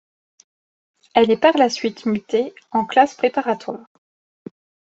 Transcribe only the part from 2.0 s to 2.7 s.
mutée